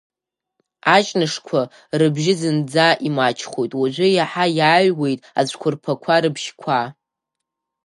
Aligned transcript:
Аҷнышқәа 0.95 1.61
рыбжьқәа 1.99 2.37
зынӡа 2.39 2.87
имаҷхоит, 3.07 3.71
уажәы 3.79 4.07
иаҳа 4.11 4.45
иааҩуеит 4.57 5.19
ацәқәырԥақәа 5.39 6.15
рыбжьқәа. 6.23 6.79